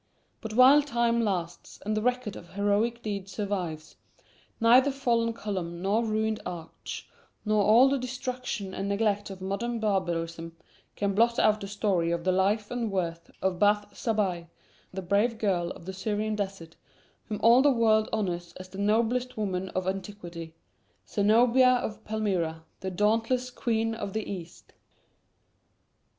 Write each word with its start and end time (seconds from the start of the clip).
But 0.41 0.53
while 0.55 0.81
time 0.81 1.23
lasts 1.23 1.79
and 1.85 1.95
the 1.95 2.01
record 2.01 2.35
of 2.35 2.53
heroic 2.55 3.03
deeds 3.03 3.33
survives, 3.33 3.97
neither 4.59 4.89
fallen 4.89 5.31
column 5.31 5.79
nor 5.79 6.03
ruined 6.03 6.41
arch 6.43 7.07
nor 7.45 7.63
all 7.63 7.87
the 7.87 7.99
destruction 7.99 8.73
and 8.73 8.89
neglect 8.89 9.29
of 9.29 9.41
modern 9.43 9.79
barbarism 9.79 10.57
can 10.95 11.13
blot 11.13 11.37
out 11.37 11.61
the 11.61 11.67
story 11.67 12.09
of 12.09 12.23
the 12.23 12.31
life 12.31 12.71
and 12.71 12.91
worth 12.91 13.29
of 13.43 13.59
Bath 13.59 13.93
Zabbai, 13.93 14.47
the 14.91 15.03
brave 15.03 15.37
girl 15.37 15.69
of 15.69 15.85
the 15.85 15.93
Syrian 15.93 16.35
desert, 16.35 16.75
whom 17.25 17.39
all 17.43 17.61
the 17.61 17.69
world 17.69 18.09
honors 18.11 18.53
as 18.57 18.69
the 18.69 18.79
noblest 18.79 19.37
woman 19.37 19.69
of 19.75 19.85
antiquity 19.87 20.55
Zenobia 21.07 21.73
of 21.75 22.03
Palmyra, 22.03 22.63
the 22.79 22.89
dauntless 22.89 23.51
"Queen 23.51 23.93
of 23.93 24.13
the 24.13 24.27
East." 24.27 24.73